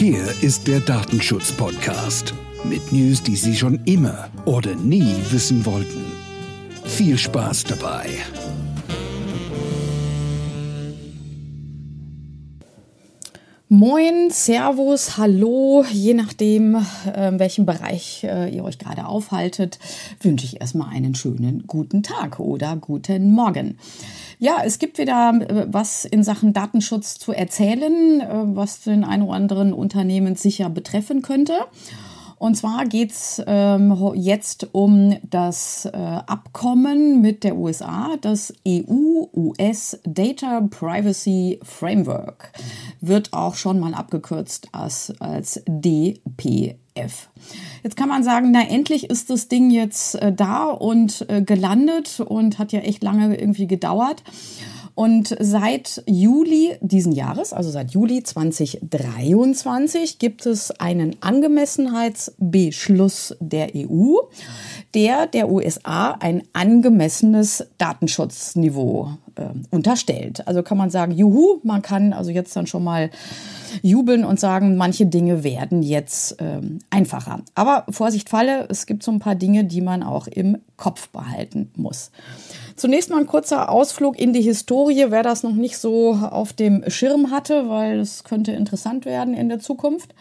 [0.00, 2.32] Hier ist der Datenschutz-Podcast
[2.64, 6.06] mit News, die Sie schon immer oder nie wissen wollten.
[6.86, 8.06] Viel Spaß dabei.
[13.68, 19.78] Moin, Servus, Hallo, je nachdem, äh, welchem Bereich äh, ihr euch gerade aufhaltet,
[20.22, 23.76] wünsche ich erstmal einen schönen guten Tag oder guten Morgen.
[24.42, 29.24] Ja, es gibt wieder äh, was in Sachen Datenschutz zu erzählen, äh, was den einen
[29.24, 31.52] oder anderen Unternehmen sicher betreffen könnte.
[32.38, 40.62] Und zwar geht's ähm, jetzt um das äh, Abkommen mit der USA, das EU-US Data
[40.70, 42.50] Privacy Framework.
[43.02, 46.76] Wird auch schon mal abgekürzt als, als DPF.
[47.82, 52.20] Jetzt kann man sagen, na endlich ist das Ding jetzt äh, da und äh, gelandet
[52.20, 54.22] und hat ja echt lange irgendwie gedauert.
[54.94, 64.16] Und seit Juli diesen Jahres, also seit Juli 2023, gibt es einen Angemessenheitsbeschluss der EU,
[64.92, 70.46] der der USA ein angemessenes Datenschutzniveau äh, unterstellt.
[70.46, 73.08] Also kann man sagen, juhu, man kann also jetzt dann schon mal
[73.82, 77.42] jubeln und sagen, manche Dinge werden jetzt ähm, einfacher.
[77.54, 81.70] Aber Vorsicht falle, es gibt so ein paar Dinge, die man auch im Kopf behalten
[81.76, 82.10] muss.
[82.76, 86.82] Zunächst mal ein kurzer Ausflug in die Historie, wer das noch nicht so auf dem
[86.88, 90.14] Schirm hatte, weil es könnte interessant werden in der Zukunft.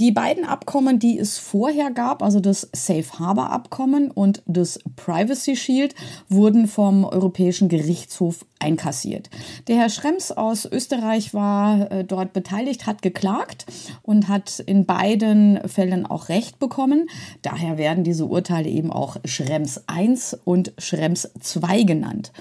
[0.00, 5.56] Die beiden Abkommen, die es vorher gab, also das Safe Harbor Abkommen und das Privacy
[5.56, 5.94] Shield,
[6.30, 9.28] wurden vom Europäischen Gerichtshof einkassiert.
[9.68, 13.66] Der Herr Schrems aus Österreich war äh, dort beteiligt, hat geklagt
[14.00, 17.10] und hat in beiden Fällen auch Recht bekommen.
[17.42, 22.32] Daher werden diese Urteile eben auch Schrems 1 und Schrems 2 genannt.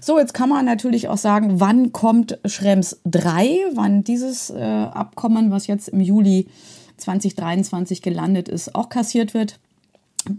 [0.00, 5.52] So, jetzt kann man natürlich auch sagen, wann kommt Schrems 3, wann dieses äh, Abkommen,
[5.52, 6.48] was jetzt im Juli
[6.96, 9.58] 2023 gelandet ist, auch kassiert wird.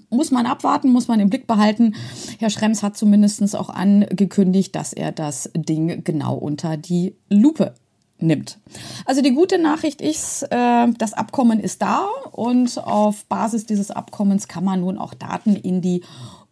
[0.10, 1.96] Muss man abwarten, muss man im Blick behalten.
[2.40, 7.76] Herr Schrems hat zumindest auch angekündigt, dass er das Ding genau unter die Lupe
[8.18, 8.58] nimmt.
[9.06, 14.48] Also die gute Nachricht ist, äh, das Abkommen ist da und auf Basis dieses Abkommens
[14.48, 16.02] kann man nun auch Daten in die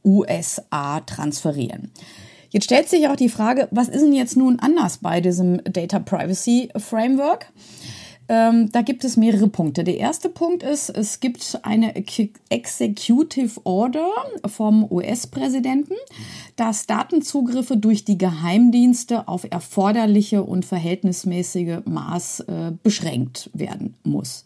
[0.04, 1.92] USA transferieren.
[2.50, 6.00] Jetzt stellt sich auch die Frage, was ist denn jetzt nun anders bei diesem Data
[6.00, 7.52] Privacy Framework?
[8.30, 9.84] Ähm, da gibt es mehrere Punkte.
[9.84, 14.08] Der erste Punkt ist, es gibt eine Executive Order
[14.46, 15.96] vom US-Präsidenten,
[16.56, 24.46] dass Datenzugriffe durch die Geheimdienste auf erforderliche und verhältnismäßige Maß äh, beschränkt werden muss.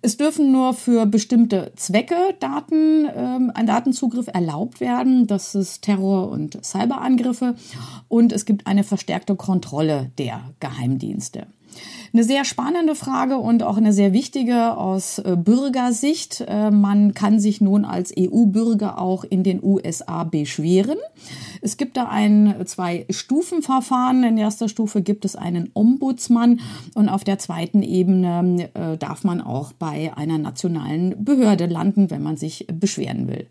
[0.00, 5.26] Es dürfen nur für bestimmte Zwecke Daten, ähm, ein Datenzugriff erlaubt werden.
[5.26, 7.56] Das ist Terror- und Cyberangriffe.
[8.08, 11.46] Und es gibt eine verstärkte Kontrolle der Geheimdienste.
[12.12, 16.44] Eine sehr spannende Frage und auch eine sehr wichtige aus äh, Bürgersicht.
[16.46, 20.98] Äh, man kann sich nun als EU-Bürger auch in den USA beschweren.
[21.62, 24.24] Es gibt da ein Zwei-Stufen-Verfahren.
[24.24, 26.60] In erster Stufe gibt es einen Ombudsmann
[26.94, 32.22] und auf der zweiten Ebene äh, darf man auch bei einer nationalen Behörde landen, wenn
[32.22, 33.46] man sich beschweren will.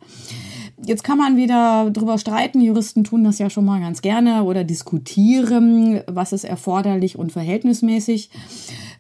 [0.84, 2.60] Jetzt kann man wieder drüber streiten.
[2.60, 8.32] Juristen tun das ja schon mal ganz gerne oder diskutieren, was ist erforderlich und verhältnismäßig.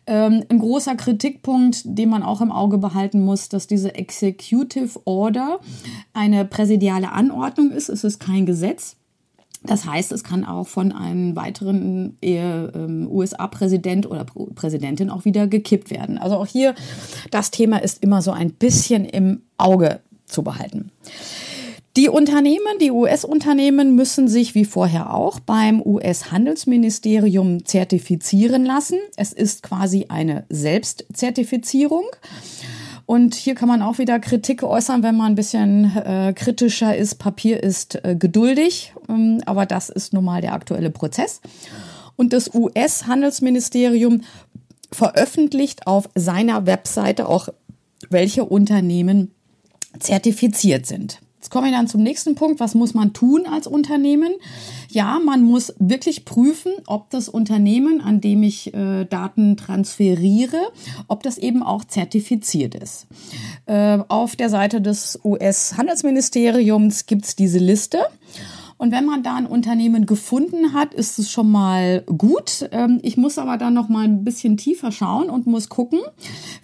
[0.06, 5.60] Ähm, ein großer Kritikpunkt, den man auch im Auge behalten muss, dass diese Executive Order
[6.14, 7.90] eine präsidiale Anordnung ist.
[7.90, 8.98] Es ist kein Gesetz.
[9.64, 15.92] Das heißt, es kann auch von einem weiteren ähm, USA-Präsident oder Präsidentin auch wieder gekippt
[15.92, 16.18] werden.
[16.18, 16.74] Also auch hier,
[17.30, 20.92] das Thema ist immer so ein bisschen im Auge zu behalten.
[21.98, 28.98] Die Unternehmen, die US-Unternehmen müssen sich wie vorher auch beim US-Handelsministerium zertifizieren lassen.
[29.18, 32.06] Es ist quasi eine Selbstzertifizierung.
[33.06, 37.16] Und hier kann man auch wieder Kritik äußern, wenn man ein bisschen äh, kritischer ist.
[37.16, 41.42] Papier ist äh, geduldig, ähm, aber das ist nun mal der aktuelle Prozess.
[42.16, 44.22] Und das US-Handelsministerium
[44.94, 47.50] veröffentlicht auf seiner Webseite auch,
[48.10, 49.32] welche Unternehmen
[50.00, 51.20] zertifiziert sind.
[51.42, 52.60] Jetzt komme ich dann zum nächsten Punkt.
[52.60, 54.32] Was muss man tun als Unternehmen?
[54.90, 60.60] Ja, man muss wirklich prüfen, ob das Unternehmen, an dem ich äh, Daten transferiere,
[61.08, 63.08] ob das eben auch zertifiziert ist.
[63.66, 68.02] Äh, auf der Seite des US-Handelsministeriums gibt es diese Liste.
[68.82, 72.68] Und wenn man da ein Unternehmen gefunden hat, ist es schon mal gut.
[72.72, 76.00] Ähm, ich muss aber dann noch mal ein bisschen tiefer schauen und muss gucken,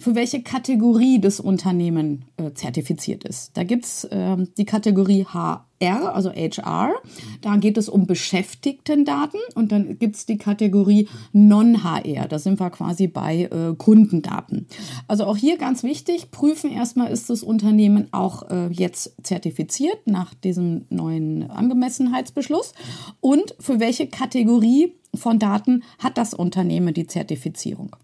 [0.00, 3.56] für welche Kategorie das Unternehmen äh, zertifiziert ist.
[3.56, 6.94] Da gibt's ähm, die Kategorie H R, also HR.
[7.40, 12.28] Da geht es um Beschäftigtendaten und dann gibt es die Kategorie Non-HR.
[12.28, 14.66] Da sind wir quasi bei äh, Kundendaten.
[15.06, 20.34] Also auch hier ganz wichtig, prüfen erstmal, ist das Unternehmen auch äh, jetzt zertifiziert nach
[20.34, 22.74] diesem neuen Angemessenheitsbeschluss
[23.20, 27.96] und für welche Kategorie von Daten hat das Unternehmen die Zertifizierung.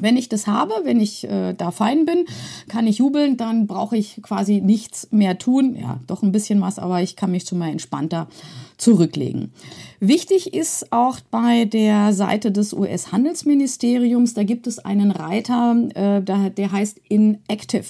[0.00, 2.26] Wenn ich das habe, wenn ich äh, da fein bin,
[2.68, 5.76] kann ich jubeln, dann brauche ich quasi nichts mehr tun.
[5.76, 8.28] Ja, doch ein bisschen was, aber ich kann mich schon mal entspannter
[8.76, 9.52] zurücklegen.
[10.00, 16.72] Wichtig ist auch bei der Seite des US-Handelsministeriums, da gibt es einen Reiter, äh, der
[16.72, 17.86] heißt Inactive.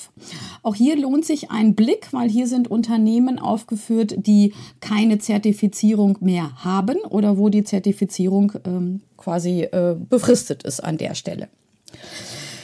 [0.62, 6.52] Auch hier lohnt sich ein Blick, weil hier sind Unternehmen aufgeführt, die keine Zertifizierung mehr
[6.64, 11.48] haben oder wo die Zertifizierung ähm, quasi äh, befristet ist an der Stelle.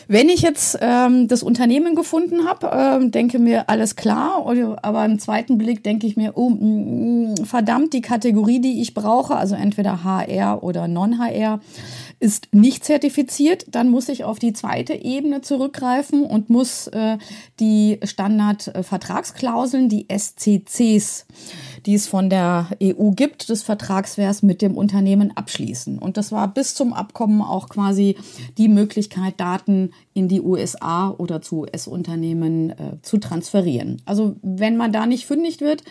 [0.08, 4.44] Wenn ich jetzt ähm, das Unternehmen gefunden habe, ähm, denke mir alles klar,
[4.82, 8.82] aber im zweiten Blick denke ich mir, oh, mh, mm, mm, verdammt, die Kategorie, die
[8.82, 11.61] ich brauche, also entweder HR oder Non-HR,
[12.23, 17.19] ist nicht zertifiziert, dann muss ich auf die zweite Ebene zurückgreifen und muss äh,
[17.59, 21.27] die Standardvertragsklauseln, die SCCs,
[21.85, 25.99] die es von der EU gibt, des Vertragswers mit dem Unternehmen abschließen.
[25.99, 28.17] Und das war bis zum Abkommen auch quasi
[28.57, 34.01] die Möglichkeit, Daten in die USA oder zu US-Unternehmen äh, zu transferieren.
[34.05, 35.83] Also wenn man da nicht fündig wird,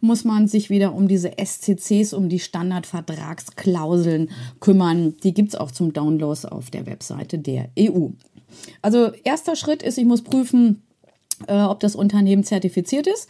[0.00, 4.30] muss man sich wieder um diese SCCs, um die Standardvertragsklauseln
[4.60, 5.16] kümmern.
[5.22, 8.08] Die gibt's auch zum Download auf der Webseite der EU.
[8.82, 10.82] Also erster Schritt ist, ich muss prüfen,
[11.46, 13.28] äh, ob das Unternehmen zertifiziert ist.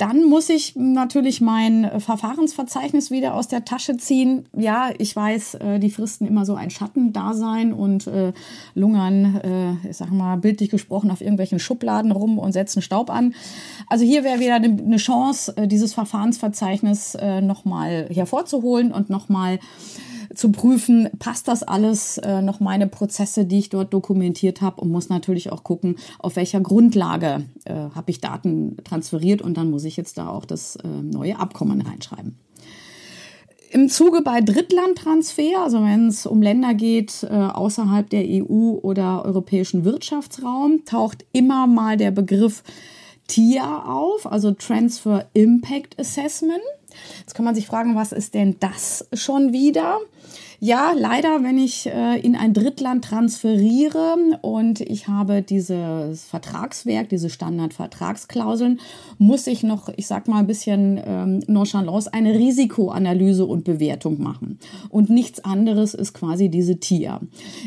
[0.00, 4.46] Dann muss ich natürlich mein Verfahrensverzeichnis wieder aus der Tasche ziehen.
[4.56, 8.32] Ja, ich weiß, äh, die fristen immer so ein Schattendasein und äh,
[8.74, 13.34] lungern, äh, ich sag mal, bildlich gesprochen, auf irgendwelchen Schubladen rum und setzen Staub an.
[13.88, 19.58] Also hier wäre wieder eine Chance, äh, dieses Verfahrensverzeichnis äh, nochmal hervorzuholen und nochmal
[20.34, 24.90] zu prüfen, passt das alles äh, noch meine Prozesse, die ich dort dokumentiert habe und
[24.90, 29.84] muss natürlich auch gucken, auf welcher Grundlage äh, habe ich Daten transferiert und dann muss
[29.84, 32.38] ich jetzt da auch das äh, neue Abkommen reinschreiben.
[33.72, 39.24] Im Zuge bei Drittlandtransfer, also wenn es um Länder geht äh, außerhalb der EU oder
[39.24, 42.64] europäischen Wirtschaftsraum, taucht immer mal der Begriff
[43.28, 46.60] TIA auf, also Transfer Impact Assessment.
[47.20, 49.98] Jetzt kann man sich fragen, was ist denn das schon wieder?
[50.62, 57.30] Ja, leider, wenn ich äh, in ein Drittland transferiere und ich habe dieses Vertragswerk, diese
[57.30, 58.78] Standardvertragsklauseln,
[59.16, 64.58] muss ich noch, ich sag mal ein bisschen ähm, nonchalance, eine Risikoanalyse und Bewertung machen.
[64.90, 67.22] Und nichts anderes ist quasi diese TIA.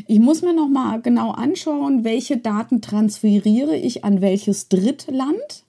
[0.05, 5.63] Ich muss mir noch mal genau anschauen, welche Daten transferiere ich an welches Drittland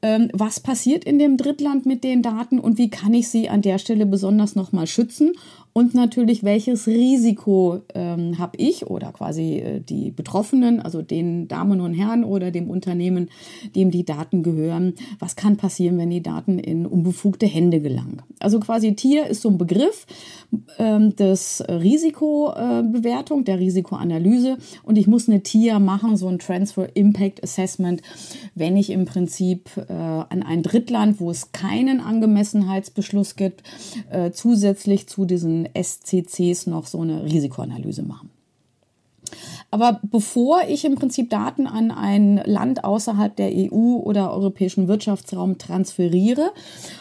[0.00, 3.78] was passiert in dem Drittland mit den Daten und wie kann ich sie an der
[3.78, 5.32] Stelle besonders nochmal schützen
[5.78, 11.80] und natürlich, welches Risiko ähm, habe ich oder quasi äh, die Betroffenen, also den Damen
[11.80, 13.28] und Herren oder dem Unternehmen,
[13.76, 14.94] dem die Daten gehören.
[15.20, 18.22] Was kann passieren, wenn die Daten in unbefugte Hände gelangen?
[18.40, 20.08] Also quasi Tier ist so ein Begriff
[20.78, 26.88] ähm, des Risikobewertung, äh, der Risikoanalyse und ich muss eine Tier machen, so ein Transfer
[26.96, 28.02] Impact Assessment,
[28.56, 33.62] wenn ich im Prinzip äh, an ein Drittland, wo es keinen Angemessenheitsbeschluss gibt,
[34.10, 38.30] äh, zusätzlich zu diesen SCCs noch so eine Risikoanalyse machen.
[39.70, 45.58] Aber bevor ich im Prinzip Daten an ein Land außerhalb der EU oder europäischen Wirtschaftsraum
[45.58, 46.52] transferiere,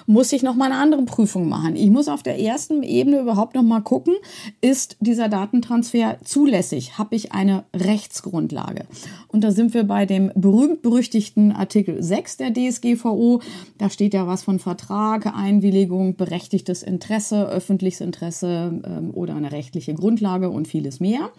[0.06, 1.78] muss ich noch mal eine andere Prüfung machen.
[1.78, 4.16] Ich muss auf der ersten Ebene überhaupt noch mal gucken,
[4.60, 6.98] ist dieser Datentransfer zulässig?
[6.98, 8.86] Habe ich eine Rechtsgrundlage?
[9.30, 13.42] Und da sind wir bei dem berühmt-berüchtigten Artikel 6 der DSGVO.
[13.78, 19.94] Da steht ja was von Vertrag, Einwilligung, berechtigtes Interesse, öffentliches Interesse ähm, oder eine rechtliche
[19.94, 21.30] Grundlage und vieles mehr.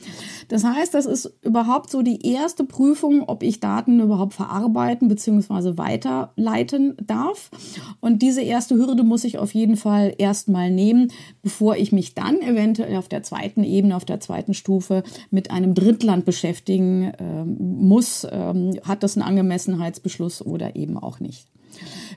[0.48, 5.08] Das heißt, das ist ist überhaupt so die erste Prüfung, ob ich Daten überhaupt verarbeiten
[5.08, 5.76] bzw.
[5.76, 7.50] weiterleiten darf.
[8.00, 11.10] Und diese erste Hürde muss ich auf jeden Fall erstmal nehmen,
[11.42, 15.74] bevor ich mich dann eventuell auf der zweiten Ebene, auf der zweiten Stufe mit einem
[15.74, 18.26] Drittland beschäftigen äh, muss.
[18.30, 21.48] Ähm, hat das einen Angemessenheitsbeschluss oder eben auch nicht?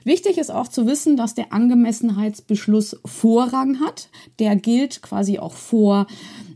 [0.04, 4.08] Wichtig ist auch zu wissen, dass der Angemessenheitsbeschluss Vorrang hat.
[4.38, 6.06] Der gilt quasi auch vor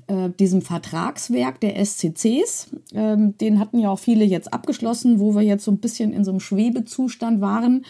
[0.09, 2.69] äh, diesem Vertragswerk der SCCs.
[2.95, 6.25] Ähm, den hatten ja auch viele jetzt abgeschlossen, wo wir jetzt so ein bisschen in
[6.25, 7.85] so einem Schwebezustand waren.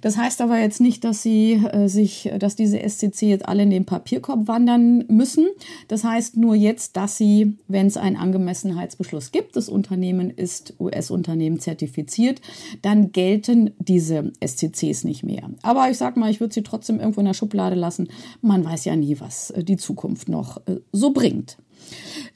[0.00, 3.70] Das heißt aber jetzt nicht, dass sie äh, sich, dass diese SCC jetzt alle in
[3.70, 5.48] den Papierkorb wandern müssen.
[5.88, 11.60] Das heißt nur jetzt, dass sie, wenn es einen Angemessenheitsbeschluss gibt, das Unternehmen ist US-Unternehmen
[11.60, 12.40] zertifiziert,
[12.82, 15.50] dann gelten diese SCCs nicht mehr.
[15.62, 18.08] Aber ich sag mal, ich würde sie trotzdem irgendwo in der Schublade lassen.
[18.42, 21.56] Man weiß ja nie, was äh, die Zukunft noch äh, so bringt.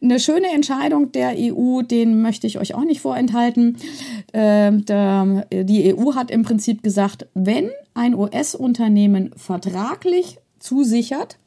[0.03, 3.77] Eine schöne Entscheidung der EU, den möchte ich euch auch nicht vorenthalten.
[4.33, 4.85] Ähm,
[5.51, 7.54] die EU hat im Prinzip gesagt, wenn
[7.95, 11.39] ein US-Unternehmen vertraglich zusichert,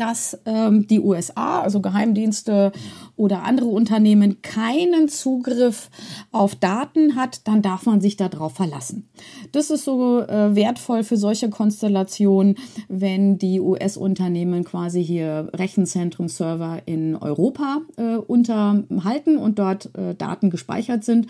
[0.00, 2.72] dass ähm, die USA, also Geheimdienste
[3.16, 5.90] oder andere Unternehmen, keinen Zugriff
[6.32, 9.08] auf Daten hat, dann darf man sich darauf verlassen.
[9.52, 12.56] Das ist so äh, wertvoll für solche Konstellationen,
[12.88, 21.04] wenn die US-Unternehmen quasi hier Rechenzentrum-Server in Europa äh, unterhalten und dort äh, Daten gespeichert
[21.04, 21.26] sind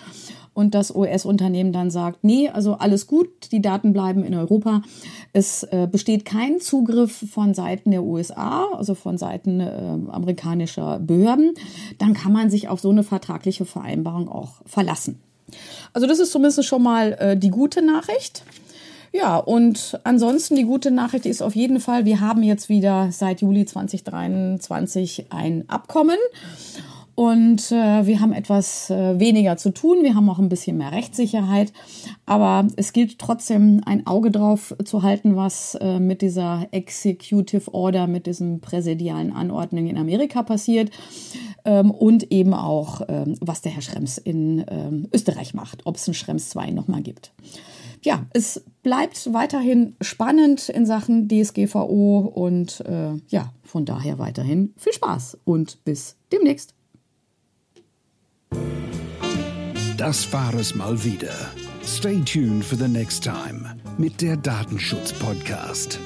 [0.52, 4.82] und das US-Unternehmen dann sagt, nee, also alles gut, die Daten bleiben in Europa.
[5.32, 11.54] Es äh, besteht kein Zugriff von Seiten der USA, also von Seiten äh, amerikanischer Behörden,
[11.98, 15.20] dann kann man sich auf so eine vertragliche Vereinbarung auch verlassen.
[15.92, 18.44] Also das ist zumindest schon mal äh, die gute Nachricht.
[19.12, 23.40] Ja, und ansonsten die gute Nachricht ist auf jeden Fall, wir haben jetzt wieder seit
[23.40, 26.18] Juli 2023 ein Abkommen.
[27.20, 29.98] Und äh, wir haben etwas äh, weniger zu tun.
[30.02, 31.70] Wir haben auch ein bisschen mehr Rechtssicherheit.
[32.24, 38.06] Aber es gilt trotzdem ein Auge drauf zu halten, was äh, mit dieser Executive Order,
[38.06, 40.92] mit diesen präsidialen Anordnungen in Amerika passiert.
[41.66, 46.08] Ähm, und eben auch, ähm, was der Herr Schrems in ähm, Österreich macht, ob es
[46.08, 47.34] einen Schrems 2 nochmal gibt.
[48.00, 54.94] Ja, es bleibt weiterhin spannend in Sachen DSGVO und äh, ja, von daher weiterhin viel
[54.94, 56.79] Spaß und bis demnächst.
[59.96, 61.34] Das war es mal wieder.
[61.84, 65.98] Stay tuned for the next time mit der Datenschutz-Podcast.